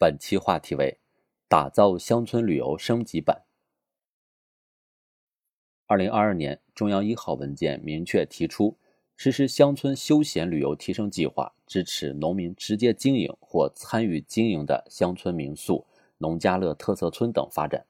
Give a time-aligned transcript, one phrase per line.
[0.00, 0.98] 本期话题为
[1.46, 3.42] 打造乡村旅游升级版。
[5.84, 8.78] 二零二二年中央一号文件明确提出，
[9.14, 15.86] 实施乡村休闲旅游提升计划，支持农民直接经营或参与经营的乡村民宿、
[16.16, 17.84] 农家乐特色村等发展。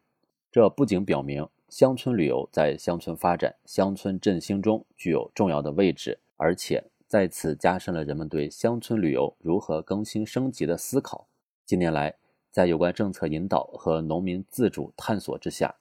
[0.50, 11.29] 这不仅表明乡村旅游在乡村发展、乡村振兴中具有重要的位置，而且再次加深了人们对乡村旅游如何更新升级的思考。
[11.71, 12.12] 近年来，
[12.50, 15.72] 在有关政策引导和农民自主探索之下，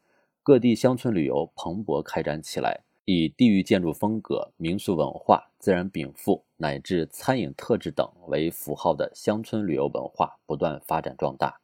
[0.44, 11.60] 各地乡村旅游蓬勃开展起来，以地域建筑风格、民俗文化、自然禀赋乃至餐饮特质等为符号的乡村旅游文化不断发展壮大。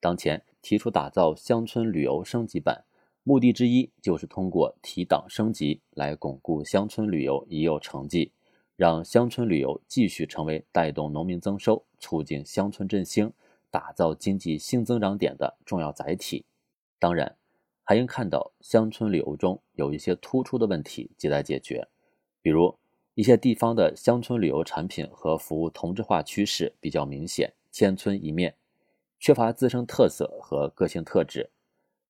[0.00, 2.84] 当前提出打造乡村旅游升级版，
[3.22, 8.32] 目的之一就是通过提档升级来巩固乡村旅游已有成绩，
[8.76, 13.32] 让乡村旅游继续成为带动农民增收、促进乡村振兴。
[13.72, 16.44] 打造经济新增长点的重要载体，
[16.98, 17.38] 当然，
[17.82, 21.88] 还应看到乡村旅游中有一些突出的问题亟待解决，
[22.42, 22.78] 比如
[23.14, 28.54] 一些地方的乡村旅游产品和服务同质化趋势比较明显，千村一面，
[29.18, 31.48] 缺乏自身特色和个性特质；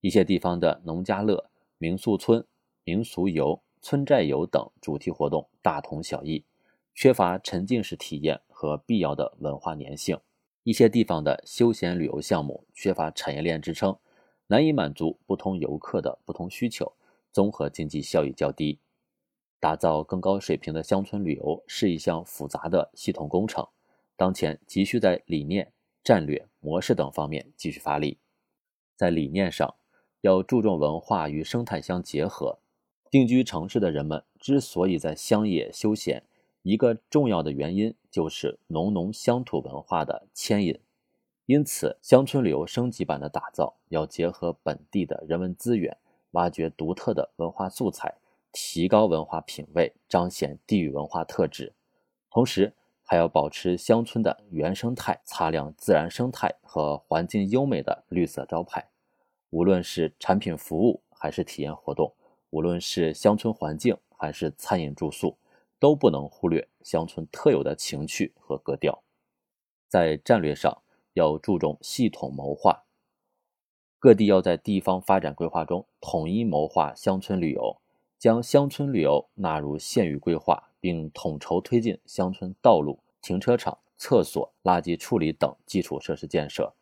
[0.00, 2.44] 一些地方的农家乐、民宿村、
[2.82, 6.44] 民俗游、村寨游等主题活动大同小异，
[6.92, 10.19] 缺乏沉浸式体验和必要的文化粘性。
[10.64, 13.98] 一些地方的休闲旅游项目缺乏产业链支撑，
[14.46, 16.92] 难以满足不同游客的不同需求，
[17.32, 18.78] 综合经济效益较低。
[19.58, 23.66] 打造更高水平的乡村旅游是一项复杂的系统工程，
[24.16, 25.72] 当前急需在理念、
[26.04, 28.19] 战略、模式等方面继续发力。
[28.97, 29.74] 在理念上，
[30.20, 32.58] 要注重文化与生态相结合。
[33.10, 36.22] 定居城市的人们之所以在乡野休闲，
[36.62, 40.78] 一个重要的原因就是浓浓乡土文化的牵引，
[41.46, 45.96] 因此乡村旅游升级版的打造要结合本地的人文资源，
[46.32, 48.14] 挖掘独特的文化素材，
[48.53, 51.72] 提高文化品位，彰显地域文化特质，
[52.31, 52.72] 同时
[53.03, 58.88] 还要保持乡村的原生态，擦亮自然生态和环境优美的绿色招牌。
[59.50, 62.14] 无论是产品服务还是体验活动，
[62.50, 65.37] 无论是乡村环境还是餐饮住宿。
[65.82, 69.03] 都不能忽略乡村特有的情趣和格调。
[69.88, 70.81] 在战略上
[71.15, 72.84] 要注重系统谋划，
[73.98, 77.82] 各地要在地方发展规划中统一谋划乡村旅游，
[78.16, 86.72] 将乡村旅游纳入县域规划，并统筹推进乡村道路、停车场、厕所、垃圾处理等基础设施建设。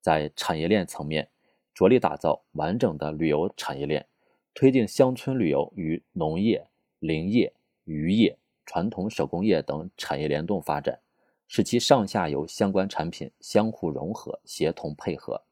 [0.00, 1.28] 在产业链层面，
[1.74, 4.06] 着力打造完整的旅游产业链，
[4.54, 6.68] 推进乡村旅游与农业、
[7.00, 8.38] 林业、渔业。
[8.66, 11.00] 传统手工业等产业联动发展，
[11.46, 15.42] 使其上下游相关产品相互融合、协同配合。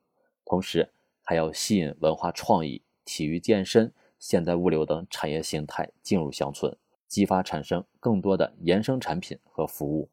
[0.44, 0.90] 同时，
[1.22, 10.08] 还要吸引文化创意、体育健身、现代物流等产业形态进入乡村，激发产生更多的衍生产品和服务。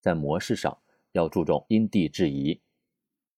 [0.00, 0.78] 在模式上，
[1.12, 2.60] 要注重因地制宜。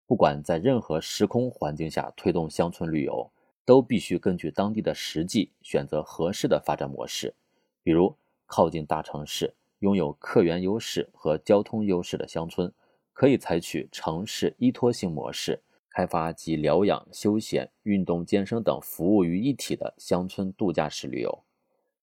[0.06, 3.32] 不管在任何时空环境下推动乡村旅游，
[3.64, 7.34] 都必须根据当地的实际选择合适的发展模式，
[7.82, 8.14] 比如。
[8.54, 12.70] 靠近大城市、拥有客源优势和交通优势的乡村，
[13.14, 15.58] 可以采取城市依托型模式，
[15.88, 21.44] 开发集疗养、休闲、运动健身等服务于一体的乡村度假式旅游。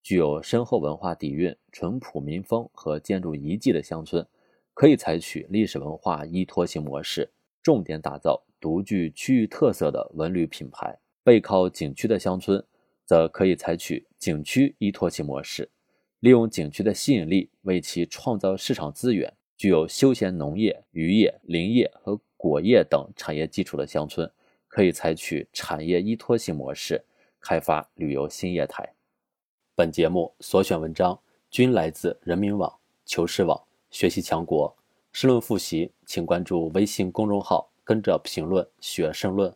[0.02, 4.26] 具有深厚文化底蕴、淳朴民风和建筑遗迹的乡村，
[4.74, 7.32] 可以采取历史文化依托型模式，
[7.62, 10.98] 重点打造独具区域特色的文旅品牌。
[11.24, 12.66] 背靠景区的乡村，
[13.06, 15.70] 则可以采取景区依托型模式。
[16.20, 24.30] 利用景区的吸引力为其创造市场资源，具有休闲农业、渔业、林业和果业等产业基础的乡村，
[24.68, 27.06] 可以采取产业依托型模式，
[27.40, 28.94] 开发旅游新业态。
[29.76, 31.18] 本节目所选文章
[31.50, 34.76] 均来自人民网、求是网、学习强国。
[35.12, 39.56] 申论复习，请关注微信公众号，跟着评论学申论。